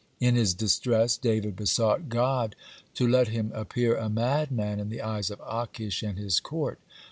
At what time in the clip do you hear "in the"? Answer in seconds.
4.79-4.99